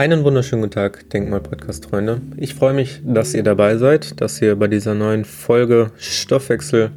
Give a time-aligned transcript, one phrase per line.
[0.00, 2.22] Einen wunderschönen guten Tag, Denkmal-Podcast-Freunde.
[2.38, 6.90] Ich freue mich, dass ihr dabei seid, dass ihr bei dieser neuen Folge Stoffwechsel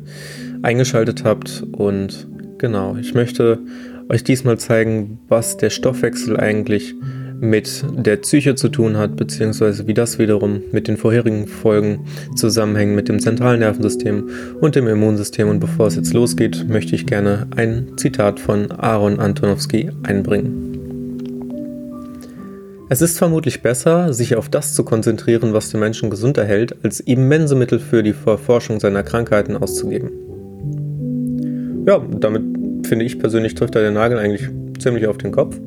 [0.62, 1.66] eingeschaltet habt.
[1.74, 2.26] Und
[2.60, 3.60] genau, ich möchte
[4.08, 6.96] euch diesmal zeigen, was der Stoffwechsel eigentlich
[7.42, 12.06] mit der Psyche zu tun hat, beziehungsweise wie das wiederum mit den vorherigen Folgen
[12.38, 14.30] zusammenhängt mit dem zentralen Nervensystem
[14.62, 15.50] und dem Immunsystem.
[15.50, 20.73] Und bevor es jetzt losgeht, möchte ich gerne ein Zitat von Aaron Antonowski einbringen.
[22.94, 27.00] Es ist vermutlich besser, sich auf das zu konzentrieren, was den Menschen gesund erhält, als
[27.00, 30.12] immense Mittel für die Verforschung seiner Krankheiten auszugeben.
[31.88, 32.44] Ja, damit
[32.86, 35.60] finde ich persönlich trifft er den Nagel eigentlich ziemlich auf den Kopf.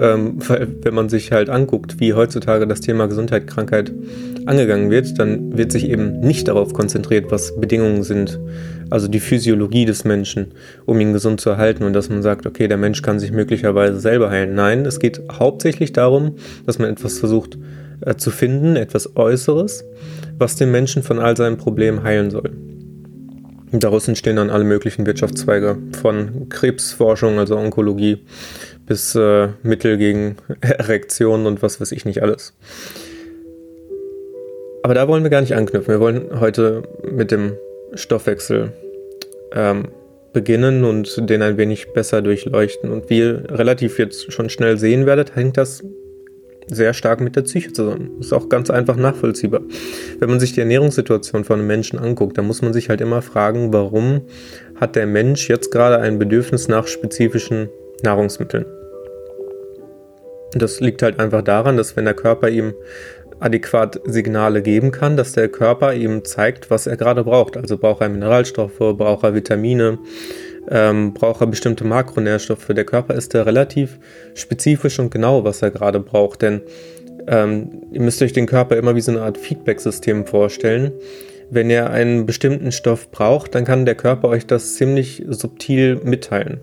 [0.00, 3.92] Ähm, weil wenn man sich halt anguckt, wie heutzutage das Thema Gesundheit, Krankheit
[4.46, 8.38] angegangen wird, dann wird sich eben nicht darauf konzentriert, was Bedingungen sind,
[8.90, 10.52] also die Physiologie des Menschen,
[10.86, 13.98] um ihn gesund zu erhalten und dass man sagt, okay, der Mensch kann sich möglicherweise
[13.98, 14.54] selber heilen.
[14.54, 17.58] Nein, es geht hauptsächlich darum, dass man etwas versucht
[18.00, 19.84] äh, zu finden, etwas Äußeres,
[20.38, 22.52] was den Menschen von all seinen Problemen heilen soll.
[23.72, 28.18] Daraus entstehen dann alle möglichen Wirtschaftszweige von Krebsforschung, also Onkologie,
[28.88, 32.54] bis äh, Mittel gegen Erektionen und was weiß ich nicht alles.
[34.82, 35.92] Aber da wollen wir gar nicht anknüpfen.
[35.92, 37.52] Wir wollen heute mit dem
[37.94, 38.72] Stoffwechsel
[39.52, 39.88] ähm,
[40.32, 42.90] beginnen und den ein wenig besser durchleuchten.
[42.90, 45.82] Und wie ihr relativ jetzt schon schnell sehen werdet, hängt das
[46.70, 48.18] sehr stark mit der Psyche zusammen.
[48.20, 49.62] Ist auch ganz einfach nachvollziehbar.
[50.18, 53.22] Wenn man sich die Ernährungssituation von einem Menschen anguckt, dann muss man sich halt immer
[53.22, 54.22] fragen, warum
[54.76, 57.68] hat der Mensch jetzt gerade ein Bedürfnis nach spezifischen
[58.02, 58.66] Nahrungsmitteln?
[60.52, 62.74] Das liegt halt einfach daran, dass wenn der Körper ihm
[63.40, 67.56] adäquat Signale geben kann, dass der Körper ihm zeigt, was er gerade braucht.
[67.56, 69.98] Also braucht er Mineralstoffe, braucht er Vitamine,
[70.70, 72.66] ähm, braucht er bestimmte Makronährstoffe.
[72.68, 73.98] Der Körper ist da relativ
[74.34, 76.42] spezifisch und genau, was er gerade braucht.
[76.42, 76.62] Denn
[77.26, 80.92] ähm, ihr müsst euch den Körper immer wie so eine Art Feedback-System vorstellen.
[81.50, 86.60] Wenn ihr einen bestimmten Stoff braucht, dann kann der Körper euch das ziemlich subtil mitteilen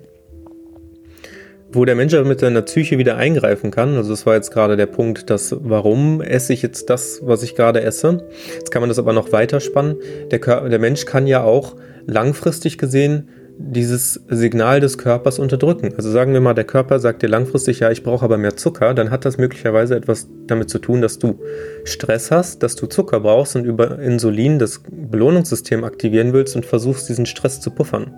[1.75, 3.95] wo der Mensch aber mit seiner Psyche wieder eingreifen kann.
[3.95, 7.55] Also das war jetzt gerade der Punkt, dass warum esse ich jetzt das, was ich
[7.55, 8.25] gerade esse.
[8.55, 9.97] Jetzt kann man das aber noch weiter spannen.
[10.31, 11.75] Der, der Mensch kann ja auch
[12.07, 15.93] langfristig gesehen dieses Signal des Körpers unterdrücken.
[15.95, 18.93] Also sagen wir mal, der Körper sagt dir langfristig, ja, ich brauche aber mehr Zucker,
[18.93, 21.39] dann hat das möglicherweise etwas damit zu tun, dass du
[21.85, 27.07] Stress hast, dass du Zucker brauchst und über Insulin das Belohnungssystem aktivieren willst und versuchst,
[27.07, 28.13] diesen Stress zu puffern.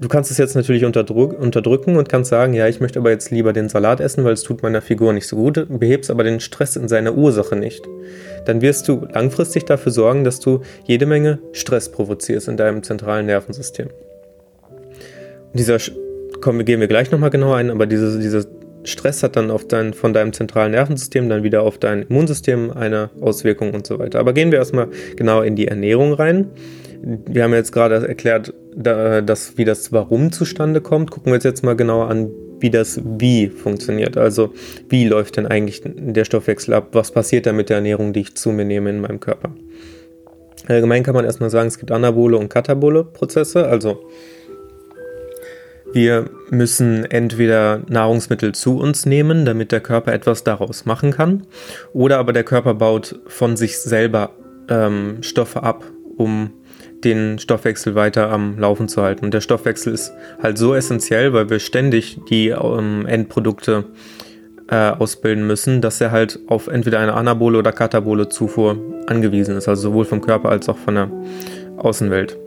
[0.00, 3.52] Du kannst es jetzt natürlich unterdrücken und kannst sagen, ja, ich möchte aber jetzt lieber
[3.52, 6.74] den Salat essen, weil es tut meiner Figur nicht so gut, behebst aber den Stress
[6.74, 7.82] in seiner Ursache nicht.
[8.44, 13.26] Dann wirst du langfristig dafür sorgen, dass du jede Menge Stress provozierst in deinem zentralen
[13.26, 13.88] Nervensystem.
[14.66, 15.78] Und dieser,
[16.40, 18.44] kommen, gehen wir gleich nochmal genauer ein, aber diese, dieser
[18.82, 23.10] Stress hat dann auf dein, von deinem zentralen Nervensystem dann wieder auf dein Immunsystem eine
[23.20, 24.18] Auswirkung und so weiter.
[24.18, 26.50] Aber gehen wir erstmal genau in die Ernährung rein
[27.26, 31.10] wir haben jetzt gerade erklärt, dass, wie das Warum zustande kommt.
[31.10, 32.30] Gucken wir uns jetzt mal genauer an,
[32.60, 34.16] wie das Wie funktioniert.
[34.16, 34.52] Also
[34.88, 36.88] wie läuft denn eigentlich der Stoffwechsel ab?
[36.92, 39.54] Was passiert da mit der Ernährung, die ich zu mir nehme in meinem Körper?
[40.66, 43.66] Allgemein kann man erstmal sagen, es gibt anabole und katabole Prozesse.
[43.66, 44.08] Also
[45.92, 51.46] wir müssen entweder Nahrungsmittel zu uns nehmen, damit der Körper etwas daraus machen kann,
[51.92, 54.30] oder aber der Körper baut von sich selber
[54.68, 55.84] ähm, Stoffe ab,
[56.16, 56.50] um
[57.04, 59.24] den Stoffwechsel weiter am Laufen zu halten.
[59.24, 63.84] Und der Stoffwechsel ist halt so essentiell, weil wir ständig die ähm, Endprodukte
[64.68, 69.68] äh, ausbilden müssen, dass er halt auf entweder eine anabole oder katabole Zufuhr angewiesen ist,
[69.68, 71.10] also sowohl vom Körper als auch von der
[71.76, 72.38] Außenwelt.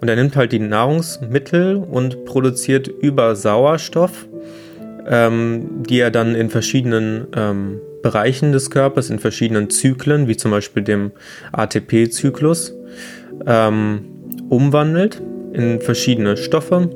[0.00, 4.26] Und er nimmt halt die Nahrungsmittel und produziert über Sauerstoff,
[5.06, 10.50] ähm, die er dann in verschiedenen ähm, Bereichen des Körpers, in verschiedenen Zyklen, wie zum
[10.50, 11.12] Beispiel dem
[11.52, 12.74] ATP-Zyklus,
[13.46, 14.04] ähm,
[14.48, 15.20] umwandelt
[15.52, 16.90] in verschiedene Stoffe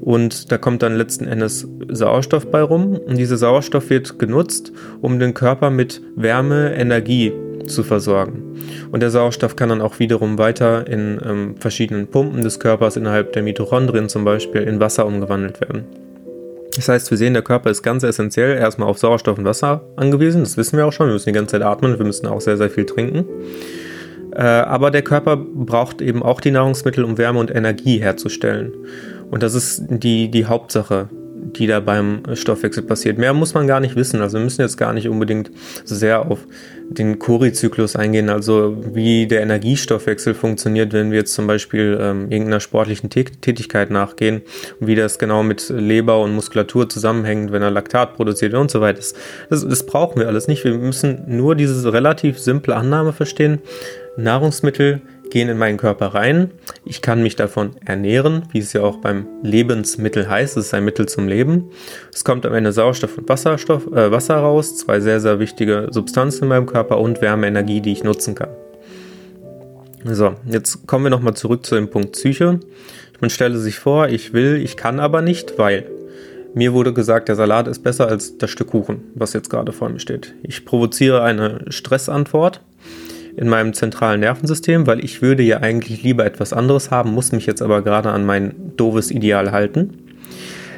[0.00, 5.18] und da kommt dann letzten Endes Sauerstoff bei rum und dieser Sauerstoff wird genutzt, um
[5.18, 7.32] den Körper mit Wärme, Energie
[7.66, 8.42] zu versorgen.
[8.92, 13.32] Und der Sauerstoff kann dann auch wiederum weiter in ähm, verschiedenen Pumpen des Körpers innerhalb
[13.32, 15.84] der Mitochondrien zum Beispiel in Wasser umgewandelt werden.
[16.76, 20.40] Das heißt, wir sehen, der Körper ist ganz essentiell erstmal auf Sauerstoff und Wasser angewiesen.
[20.40, 21.06] Das wissen wir auch schon.
[21.06, 21.98] Wir müssen die ganze Zeit atmen.
[21.98, 23.24] Wir müssen auch sehr, sehr viel trinken.
[24.34, 28.72] Äh, aber der Körper braucht eben auch die Nahrungsmittel, um Wärme und Energie herzustellen.
[29.30, 31.08] Und das ist die, die Hauptsache,
[31.56, 33.18] die da beim Stoffwechsel passiert.
[33.18, 34.20] Mehr muss man gar nicht wissen.
[34.20, 35.50] Also wir müssen jetzt gar nicht unbedingt
[35.84, 36.46] sehr auf
[36.90, 42.60] den Cori-Zyklus eingehen, also wie der Energiestoffwechsel funktioniert, wenn wir jetzt zum Beispiel ähm, irgendeiner
[42.60, 44.42] sportlichen Tätigkeit nachgehen
[44.80, 48.80] und wie das genau mit Leber und Muskulatur zusammenhängt, wenn er Laktat produziert und so
[48.80, 49.00] weiter.
[49.48, 50.64] Das, das brauchen wir alles nicht.
[50.64, 53.60] Wir müssen nur diese relativ simple Annahme verstehen.
[54.16, 56.52] Nahrungsmittel gehen in meinen Körper rein.
[56.84, 60.56] Ich kann mich davon ernähren, wie es ja auch beim Lebensmittel heißt.
[60.56, 61.70] Es ist ein Mittel zum Leben.
[62.12, 66.44] Es kommt am Ende Sauerstoff und Wasserstoff, äh, Wasser raus, zwei sehr, sehr wichtige Substanzen
[66.44, 68.50] in meinem Körper und Wärmeenergie, die ich nutzen kann.
[70.04, 72.60] So, jetzt kommen wir nochmal zurück zu dem Punkt Psyche.
[73.20, 75.86] Man stelle sich vor, ich will, ich kann aber nicht, weil
[76.52, 79.88] mir wurde gesagt, der Salat ist besser als das Stück Kuchen, was jetzt gerade vor
[79.88, 80.34] mir steht.
[80.42, 82.60] Ich provoziere eine Stressantwort
[83.36, 87.46] in meinem zentralen Nervensystem, weil ich würde ja eigentlich lieber etwas anderes haben, muss mich
[87.46, 89.98] jetzt aber gerade an mein doofes Ideal halten.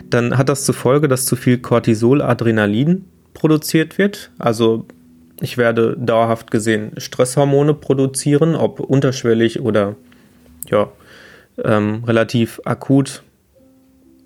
[0.08, 3.04] Dann hat das zur Folge, dass zu viel Cortisol, Adrenalin
[3.34, 4.30] produziert wird.
[4.38, 4.86] Also
[5.40, 9.96] ich werde dauerhaft gesehen Stresshormone produzieren, ob unterschwellig oder
[10.70, 10.88] ja,
[11.62, 13.22] ähm, relativ akut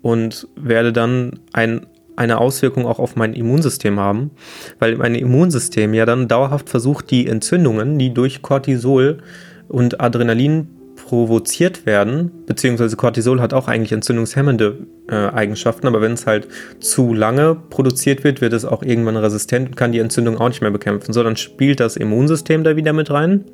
[0.01, 4.31] und werde dann ein eine Auswirkung auch auf mein Immunsystem haben,
[4.79, 9.17] weil mein Immunsystem ja dann dauerhaft versucht, die Entzündungen, die durch Cortisol
[9.67, 14.77] und Adrenalin provoziert werden, beziehungsweise Cortisol hat auch eigentlich entzündungshemmende
[15.09, 16.47] äh, Eigenschaften, aber wenn es halt
[16.79, 20.61] zu lange produziert wird, wird es auch irgendwann resistent und kann die Entzündung auch nicht
[20.61, 21.13] mehr bekämpfen.
[21.13, 23.45] So, dann spielt das Immunsystem da wieder mit rein.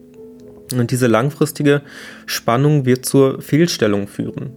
[0.77, 1.81] Und diese langfristige
[2.25, 4.51] Spannung wird zur Fehlstellung führen.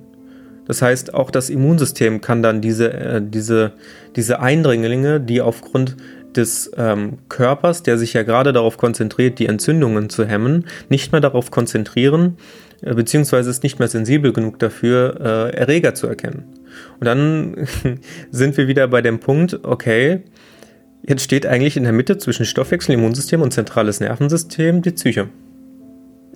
[0.70, 3.72] Das heißt, auch das Immunsystem kann dann diese, äh, diese,
[4.14, 5.96] diese Eindringlinge, die aufgrund
[6.36, 11.20] des ähm, Körpers, der sich ja gerade darauf konzentriert, die Entzündungen zu hemmen, nicht mehr
[11.20, 12.36] darauf konzentrieren,
[12.82, 16.44] äh, beziehungsweise ist nicht mehr sensibel genug dafür, äh, Erreger zu erkennen.
[17.00, 17.66] Und dann
[18.30, 20.20] sind wir wieder bei dem Punkt, okay,
[21.02, 25.26] jetzt steht eigentlich in der Mitte zwischen Stoffwechsel, Immunsystem und zentrales Nervensystem die Psyche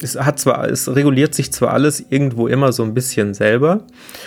[0.01, 3.85] es hat zwar, es reguliert sich zwar alles irgendwo immer so ein bisschen selber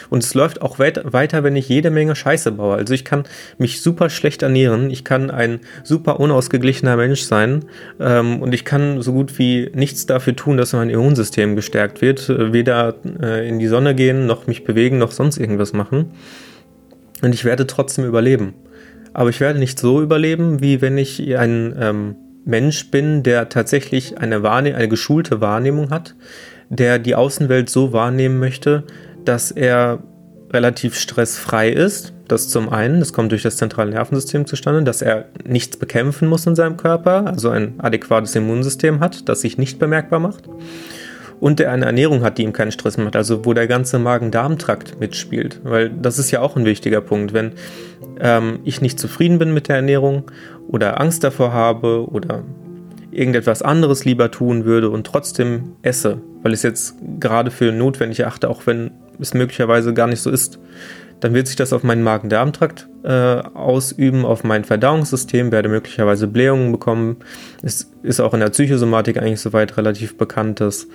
[0.09, 2.75] und es läuft auch weit, weiter, wenn ich jede Menge Scheiße baue.
[2.75, 3.23] Also ich kann
[3.57, 7.65] mich super schlecht ernähren, ich kann ein super unausgeglichener Mensch sein
[7.99, 12.29] ähm, und ich kann so gut wie nichts dafür tun, dass mein Immunsystem gestärkt wird.
[12.29, 16.11] Weder äh, in die Sonne gehen, noch mich bewegen, noch sonst irgendwas machen.
[17.21, 18.53] Und ich werde trotzdem überleben.
[19.13, 22.15] Aber ich werde nicht so überleben, wie wenn ich ein ähm,
[22.47, 26.15] Mensch bin, der tatsächlich eine, Wahrne eine geschulte Wahrnehmung hat,
[26.69, 28.83] der die Außenwelt so wahrnehmen möchte,
[29.25, 29.99] dass er
[30.51, 32.13] relativ stressfrei ist.
[32.27, 36.45] Das zum einen, das kommt durch das zentrale Nervensystem zustande, dass er nichts bekämpfen muss
[36.45, 40.45] in seinem Körper, also ein adäquates Immunsystem hat, das sich nicht bemerkbar macht.
[41.39, 44.99] Und der eine Ernährung hat, die ihm keinen Stress macht, also wo der ganze Magen-Darm-Trakt
[44.99, 45.59] mitspielt.
[45.63, 47.31] Weil das ist ja auch ein wichtiger Punkt.
[47.31, 47.51] Wenn
[48.19, 50.23] ähm, ich nicht zufrieden bin mit der Ernährung
[50.67, 52.43] oder Angst davor habe oder
[53.11, 58.19] irgendetwas anderes lieber tun würde und trotzdem esse, weil ich es jetzt gerade für notwendig
[58.19, 60.59] erachte, auch wenn es möglicherweise gar nicht so ist,
[61.19, 66.71] dann wird sich das auf meinen Magen-Darm-Trakt äh, ausüben, auf mein Verdauungssystem, werde möglicherweise Blähungen
[66.71, 67.17] bekommen.
[67.63, 70.87] Es ist auch in der Psychosomatik eigentlich soweit relativ bekannt, dass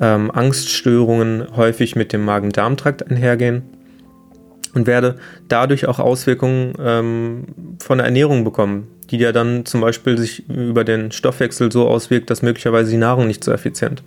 [0.00, 3.62] ähm, Angststörungen häufig mit dem Magen-Darm-Trakt einhergehen
[4.74, 5.16] und werde
[5.48, 7.44] dadurch auch Auswirkungen ähm,
[7.80, 12.30] von der Ernährung bekommen, die ja dann zum Beispiel sich über den Stoffwechsel so auswirkt,
[12.30, 14.02] dass möglicherweise die Nahrung nicht so effizient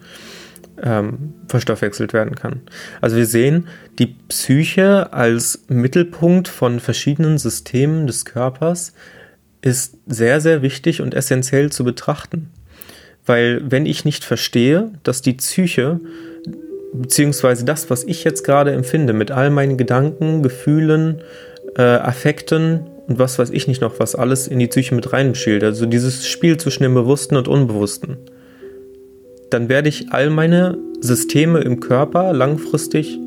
[0.81, 2.61] ähm, verstoffwechselt werden kann.
[3.01, 3.67] Also wir sehen
[3.99, 8.93] die Psyche als Mittelpunkt von verschiedenen Systemen des Körpers
[9.61, 12.49] ist sehr, sehr wichtig und essentiell zu betrachten.
[13.25, 15.99] Weil wenn ich nicht verstehe, dass die Psyche
[16.93, 21.21] beziehungsweise das, was ich jetzt gerade empfinde, mit all meinen Gedanken, Gefühlen,
[21.77, 25.63] äh, Affekten und was weiß ich nicht noch, was alles in die Psyche mit reinspielt,
[25.63, 28.17] also dieses Spiel zwischen dem Bewussten und Unbewussten,
[29.49, 33.19] dann werde ich all meine Systeme im Körper langfristig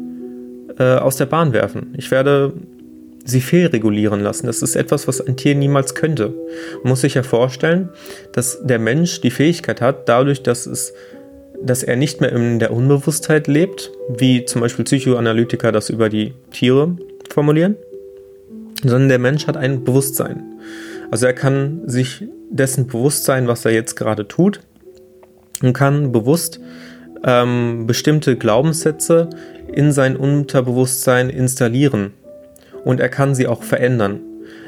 [0.78, 1.95] äh, aus der Bahn werfen.
[1.97, 2.52] Ich werde
[3.25, 4.47] sie fehlregulieren lassen.
[4.47, 6.33] Das ist etwas, was ein Tier niemals könnte.
[6.83, 7.90] Man muss sich ja vorstellen,
[8.33, 10.95] dass der Mensch die Fähigkeit hat, dadurch, dass es
[11.62, 16.35] dass er nicht mehr in der Unbewusstheit lebt, wie zum Beispiel Psychoanalytiker das über die
[16.50, 16.97] Tiere
[17.30, 17.76] formulieren,
[18.83, 20.42] sondern der Mensch hat ein Bewusstsein.
[21.11, 24.61] Also er kann sich dessen bewusst sein, was er jetzt gerade tut
[25.62, 26.61] und kann bewusst
[27.25, 29.30] ähm, bestimmte Glaubenssätze
[29.73, 32.12] in sein Unterbewusstsein installieren
[32.85, 34.21] und er kann sie auch verändern.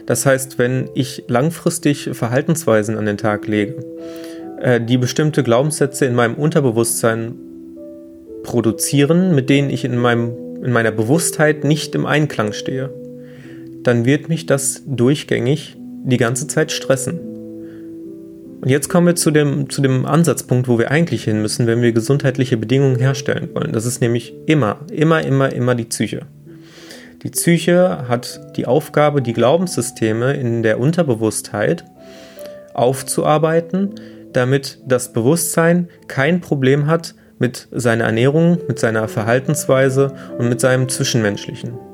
[0.06, 3.76] Das heißt, wenn ich langfristig Verhaltensweisen an den Tag lege,
[4.60, 7.34] äh, die bestimmte Glaubenssätze in meinem Unterbewusstsein
[8.42, 10.32] produzieren, mit denen ich in, meinem,
[10.64, 12.90] in meiner Bewusstheit nicht im Einklang stehe,
[13.82, 17.20] dann wird mich das durchgängig die ganze Zeit stressen.
[18.60, 21.80] Und jetzt kommen wir zu dem, zu dem Ansatzpunkt, wo wir eigentlich hin müssen, wenn
[21.80, 23.72] wir gesundheitliche Bedingungen herstellen wollen.
[23.72, 26.22] Das ist nämlich immer, immer, immer, immer die Psyche.
[27.22, 31.84] Die Psyche hat die Aufgabe, die Glaubenssysteme in der Unterbewusstheit
[32.74, 33.94] aufzuarbeiten,
[34.32, 40.88] damit das Bewusstsein kein Problem hat mit seiner Ernährung, mit seiner Verhaltensweise und mit seinem
[40.88, 41.87] Zwischenmenschlichen.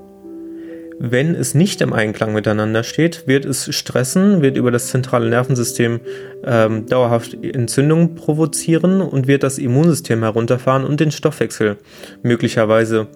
[0.99, 6.01] Wenn es nicht im Einklang miteinander steht, wird es stressen, wird über das zentrale Nervensystem
[6.45, 11.77] ähm, dauerhaft Entzündungen provozieren und wird das Immunsystem herunterfahren und den Stoffwechsel
[12.23, 13.09] möglicherweise,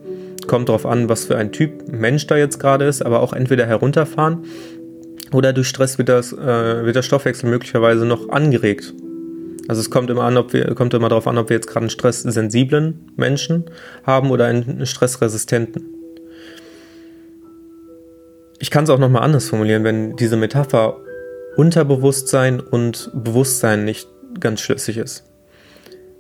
[0.47, 3.67] kommt darauf an, was für ein Typ Mensch da jetzt gerade ist, aber auch entweder
[3.67, 4.45] herunterfahren
[5.33, 8.95] oder durch Stress wird, das, äh, wird der Stoffwechsel möglicherweise noch angeregt.
[9.69, 11.85] Also es kommt immer an, ob wir, kommt immer darauf an, ob wir jetzt gerade
[11.85, 13.65] einen stresssensiblen Menschen
[14.05, 15.98] haben oder einen stressresistenten
[18.59, 20.97] ich kann es auch nochmal anders formulieren, wenn diese Metapher
[21.57, 25.25] Unterbewusstsein und Bewusstsein nicht ganz schlüssig ist.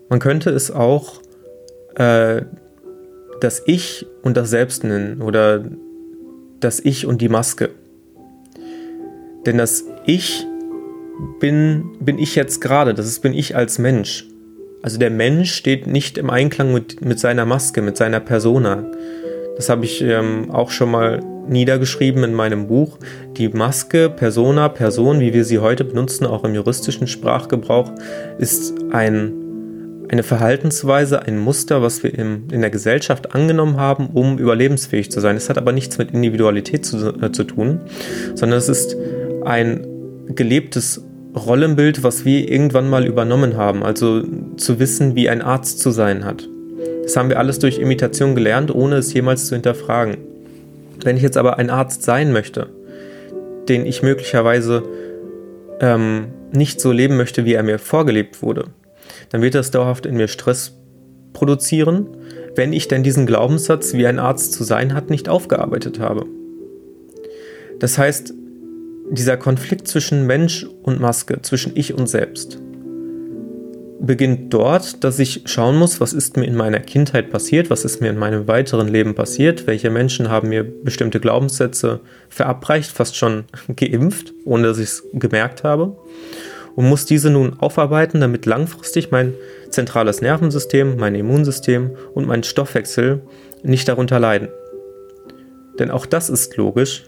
[0.09, 1.21] Man könnte es auch
[1.95, 2.42] äh,
[3.40, 5.64] das Ich und das Selbst nennen oder
[6.61, 7.71] das Ich und die Maske.
[9.47, 10.45] Denn das Ich
[11.40, 14.26] bin, bin ich jetzt gerade, das ist, bin ich als Mensch.
[14.83, 18.85] Also der Mensch steht nicht im Einklang mit, mit seiner Maske, mit seiner Persona.
[19.57, 22.98] Das habe ich ähm, auch schon mal niedergeschrieben in meinem Buch.
[23.36, 27.90] Die Maske, Persona, Person, wie wir sie heute benutzen, auch im juristischen Sprachgebrauch,
[28.38, 29.32] ist ein,
[30.08, 35.20] eine Verhaltensweise, ein Muster, was wir im, in der Gesellschaft angenommen haben, um überlebensfähig zu
[35.20, 35.36] sein.
[35.36, 37.80] Es hat aber nichts mit Individualität zu, äh, zu tun,
[38.34, 38.96] sondern es ist
[39.44, 39.86] ein
[40.34, 43.82] gelebtes Rollenbild, was wir irgendwann mal übernommen haben.
[43.82, 44.22] Also
[44.56, 46.48] zu wissen, wie ein Arzt zu sein hat.
[47.02, 50.27] Das haben wir alles durch Imitation gelernt, ohne es jemals zu hinterfragen.
[51.02, 52.68] Wenn ich jetzt aber ein Arzt sein möchte,
[53.68, 54.82] den ich möglicherweise
[55.80, 58.66] ähm, nicht so leben möchte, wie er mir vorgelebt wurde,
[59.30, 60.74] dann wird das dauerhaft in mir Stress
[61.32, 62.08] produzieren,
[62.54, 66.26] wenn ich denn diesen Glaubenssatz, wie ein Arzt zu sein hat, nicht aufgearbeitet habe.
[67.78, 68.34] Das heißt,
[69.10, 72.60] dieser Konflikt zwischen Mensch und Maske, zwischen ich und selbst,
[74.00, 78.00] beginnt dort, dass ich schauen muss, was ist mir in meiner Kindheit passiert, was ist
[78.00, 83.44] mir in meinem weiteren Leben passiert, welche Menschen haben mir bestimmte Glaubenssätze verabreicht, fast schon
[83.76, 85.96] geimpft, ohne dass ich es gemerkt habe.
[86.76, 89.34] Und muss diese nun aufarbeiten, damit langfristig mein
[89.70, 93.22] zentrales Nervensystem, mein Immunsystem und mein Stoffwechsel
[93.64, 94.48] nicht darunter leiden.
[95.80, 97.04] Denn auch das ist logisch.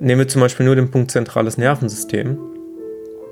[0.00, 2.38] Nehmen wir zum Beispiel nur den Punkt zentrales Nervensystem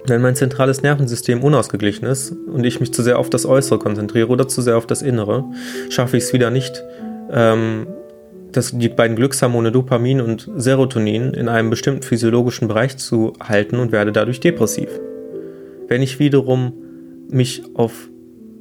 [0.06, 4.28] wenn mein zentrales Nervensystem unausgeglichen ist und ich mich zu sehr auf das Äußere konzentriere
[4.28, 5.44] oder zu sehr auf das Innere,
[5.90, 6.82] schaffe ich es wieder nicht,
[7.30, 7.87] ähm,
[8.50, 13.92] das, die beiden Glückshormone Dopamin und Serotonin in einem bestimmten physiologischen Bereich zu halten und
[13.92, 14.88] werde dadurch depressiv.
[15.88, 16.73] Wenn ich wiederum
[17.30, 18.09] mich auf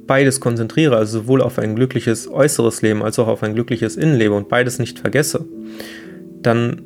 [0.06, 4.36] beides konzentriere, also sowohl auf ein glückliches äußeres Leben als auch auf ein glückliches Innenleben
[4.36, 5.44] und beides nicht vergesse,
[6.40, 6.82] dann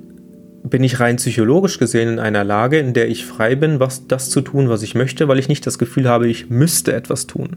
[0.68, 4.30] bin ich rein psychologisch gesehen in einer Lage, in der ich frei bin, was das
[4.30, 7.56] zu tun, was ich möchte, weil ich nicht das Gefühl habe, ich müsste etwas tun.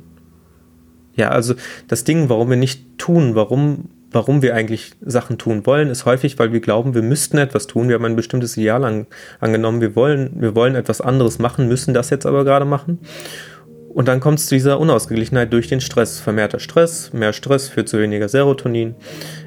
[1.16, 1.56] Ja, also
[1.88, 6.40] das Ding, warum wir nicht tun, warum, warum wir eigentlich Sachen tun wollen, ist häufig,
[6.40, 7.90] weil wir glauben, wir müssten etwas tun.
[7.90, 9.08] Wir haben ein bestimmtes Ideal an,
[9.40, 13.00] angenommen, wir wollen, wir wollen etwas anderes machen, müssen das jetzt aber gerade machen.
[13.90, 16.20] Und dann kommt es zu dieser Unausgeglichenheit durch den Stress.
[16.20, 18.96] Vermehrter Stress, mehr Stress führt zu weniger Serotonin.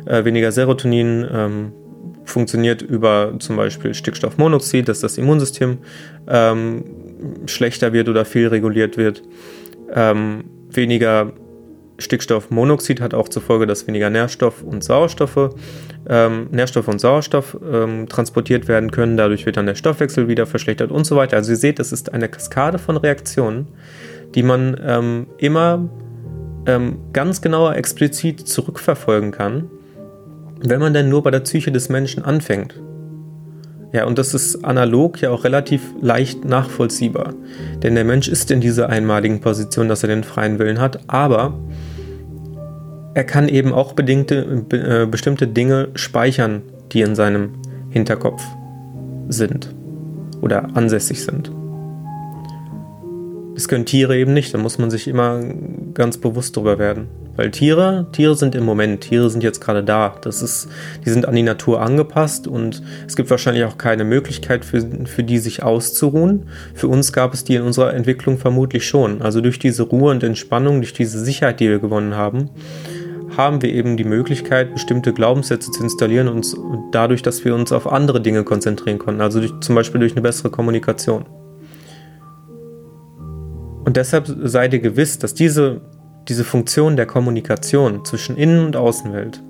[0.04, 1.72] Äh, weniger Serotonin ähm,
[2.24, 5.78] funktioniert über zum Beispiel Stickstoffmonoxid, dass das Immunsystem
[6.28, 6.84] ähm,
[7.46, 9.22] schlechter wird oder fehlreguliert wird.
[9.92, 11.32] Ähm, weniger
[11.98, 15.50] Stickstoffmonoxid hat auch zur Folge, dass weniger Nährstoff und Sauerstoffe,
[16.08, 19.16] ähm, Nährstoffe und Sauerstoff ähm, transportiert werden können.
[19.16, 21.36] Dadurch wird dann der Stoffwechsel wieder verschlechtert und so weiter.
[21.36, 23.68] Also ihr seht, es ist eine Kaskade von Reaktionen,
[24.34, 25.88] die man ähm, immer
[26.66, 29.70] ähm, ganz genauer explizit zurückverfolgen kann
[30.64, 32.74] wenn man denn nur bei der Psyche des Menschen anfängt.
[33.92, 37.34] Ja, und das ist analog ja auch relativ leicht nachvollziehbar.
[37.82, 41.58] Denn der Mensch ist in dieser einmaligen Position, dass er den freien Willen hat, aber
[43.14, 47.50] er kann eben auch bedingte, äh, bestimmte Dinge speichern, die in seinem
[47.90, 48.42] Hinterkopf
[49.28, 49.74] sind
[50.40, 51.52] oder ansässig sind.
[53.54, 55.42] Das können Tiere eben nicht, da muss man sich immer
[55.92, 57.08] ganz bewusst drüber werden.
[57.34, 60.14] Weil Tiere, Tiere sind im Moment, Tiere sind jetzt gerade da.
[60.20, 60.68] Das ist,
[61.04, 65.22] die sind an die Natur angepasst und es gibt wahrscheinlich auch keine Möglichkeit für, für
[65.22, 66.48] die sich auszuruhen.
[66.74, 69.22] Für uns gab es die in unserer Entwicklung vermutlich schon.
[69.22, 72.50] Also durch diese Ruhe und Entspannung, durch diese Sicherheit, die wir gewonnen haben,
[73.36, 76.54] haben wir eben die Möglichkeit, bestimmte Glaubenssätze zu installieren und
[76.92, 80.20] dadurch, dass wir uns auf andere Dinge konzentrieren konnten, also durch, zum Beispiel durch eine
[80.20, 81.24] bessere Kommunikation.
[83.84, 85.80] Und deshalb sei dir gewiss, dass diese,
[86.28, 89.42] diese Funktion der Kommunikation zwischen Innen- und Außenwelt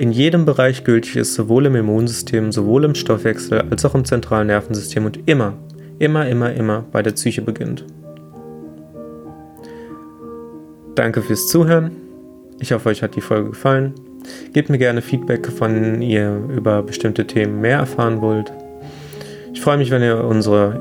[0.00, 4.46] in jedem Bereich gültig ist, sowohl im Immunsystem, sowohl im Stoffwechsel als auch im zentralen
[4.46, 5.52] Nervensystem und immer,
[5.98, 7.84] immer, immer, immer bei der Psyche beginnt.
[10.94, 11.90] Danke fürs Zuhören.
[12.60, 13.92] Ich hoffe, euch hat die Folge gefallen.
[14.54, 18.50] Gebt mir gerne Feedback, wenn ihr über bestimmte Themen mehr erfahren wollt.
[19.52, 20.80] Ich freue mich, wenn ihr unsere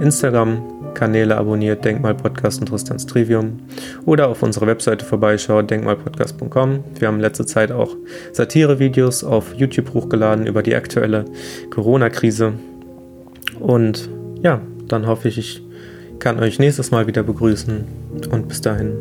[0.90, 3.60] Instagram-Kanäle abonniert, Denkmal-Podcast und Tristans Trivium,
[4.06, 6.84] oder auf unserer Webseite vorbeischaut, denkmalpodcast.com.
[6.98, 7.96] Wir haben in letzter Zeit auch
[8.34, 11.26] Satire-Videos auf YouTube hochgeladen über die aktuelle
[11.70, 12.54] Corona-Krise.
[13.60, 14.10] Und
[14.42, 15.64] ja, dann hoffe ich, ich
[16.20, 17.86] kann euch nächstes Mal wieder begrüßen.
[18.32, 18.94] Und bis dahin,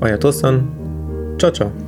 [0.00, 0.68] euer Tristan.
[1.38, 1.85] Ciao, ciao.